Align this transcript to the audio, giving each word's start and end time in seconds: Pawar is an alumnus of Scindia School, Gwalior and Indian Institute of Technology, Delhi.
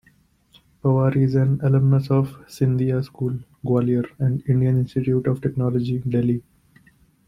Pawar 0.83 1.15
is 1.15 1.35
an 1.35 1.59
alumnus 1.61 2.09
of 2.09 2.29
Scindia 2.47 3.03
School, 3.05 3.37
Gwalior 3.63 4.09
and 4.17 4.41
Indian 4.49 4.79
Institute 4.79 5.27
of 5.27 5.41
Technology, 5.41 5.99
Delhi. 5.99 6.41